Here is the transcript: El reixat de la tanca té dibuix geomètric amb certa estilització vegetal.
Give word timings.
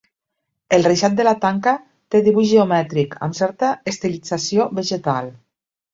El 0.77 0.85
reixat 0.87 1.17
de 1.19 1.25
la 1.27 1.33
tanca 1.43 1.73
té 2.15 2.21
dibuix 2.27 2.49
geomètric 2.53 3.15
amb 3.27 3.39
certa 3.41 3.69
estilització 3.93 4.67
vegetal. 4.81 5.35